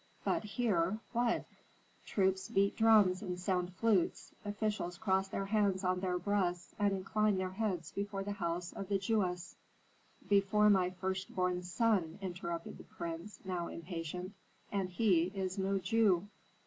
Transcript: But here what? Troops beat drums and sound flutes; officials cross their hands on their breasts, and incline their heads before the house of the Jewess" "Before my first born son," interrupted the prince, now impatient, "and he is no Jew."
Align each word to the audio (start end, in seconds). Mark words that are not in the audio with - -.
But 0.23 0.43
here 0.45 0.97
what? 1.13 1.45
Troops 2.07 2.49
beat 2.49 2.75
drums 2.75 3.21
and 3.21 3.39
sound 3.39 3.75
flutes; 3.75 4.33
officials 4.43 4.97
cross 4.97 5.27
their 5.27 5.45
hands 5.45 5.83
on 5.83 5.99
their 5.99 6.17
breasts, 6.17 6.73
and 6.79 6.91
incline 6.91 7.37
their 7.37 7.51
heads 7.51 7.91
before 7.91 8.23
the 8.23 8.31
house 8.31 8.73
of 8.73 8.89
the 8.89 8.97
Jewess" 8.97 9.57
"Before 10.27 10.71
my 10.71 10.89
first 10.89 11.35
born 11.35 11.61
son," 11.61 12.17
interrupted 12.19 12.79
the 12.79 12.83
prince, 12.83 13.41
now 13.45 13.67
impatient, 13.67 14.33
"and 14.71 14.89
he 14.89 15.25
is 15.35 15.59
no 15.59 15.77
Jew." 15.77 16.27